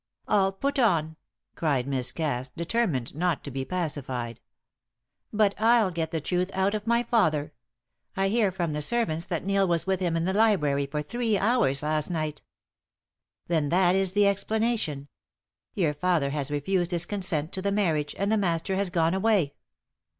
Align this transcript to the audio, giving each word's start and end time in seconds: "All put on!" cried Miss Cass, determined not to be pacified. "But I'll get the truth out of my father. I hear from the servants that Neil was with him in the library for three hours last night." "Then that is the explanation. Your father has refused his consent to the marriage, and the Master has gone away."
"All 0.27 0.51
put 0.51 0.79
on!" 0.79 1.15
cried 1.53 1.85
Miss 1.87 2.11
Cass, 2.11 2.49
determined 2.49 3.13
not 3.13 3.43
to 3.43 3.51
be 3.51 3.63
pacified. 3.65 4.39
"But 5.31 5.53
I'll 5.61 5.91
get 5.91 6.09
the 6.09 6.19
truth 6.19 6.49
out 6.55 6.73
of 6.73 6.87
my 6.87 7.03
father. 7.03 7.53
I 8.17 8.29
hear 8.29 8.51
from 8.51 8.73
the 8.73 8.81
servants 8.81 9.27
that 9.27 9.45
Neil 9.45 9.67
was 9.67 9.85
with 9.85 9.99
him 9.99 10.15
in 10.17 10.25
the 10.25 10.33
library 10.33 10.87
for 10.87 11.03
three 11.03 11.37
hours 11.37 11.83
last 11.83 12.09
night." 12.09 12.41
"Then 13.45 13.69
that 13.69 13.95
is 13.95 14.13
the 14.13 14.25
explanation. 14.25 15.07
Your 15.75 15.93
father 15.93 16.31
has 16.31 16.49
refused 16.49 16.89
his 16.89 17.05
consent 17.05 17.53
to 17.53 17.61
the 17.61 17.71
marriage, 17.71 18.15
and 18.17 18.31
the 18.31 18.37
Master 18.37 18.75
has 18.77 18.89
gone 18.89 19.13
away." 19.13 19.53